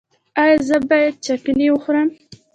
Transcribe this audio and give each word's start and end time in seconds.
ایا 0.41 0.57
زه 0.67 0.77
باید 0.89 1.15
چکنی 1.25 1.65
وخورم؟ 1.69 2.09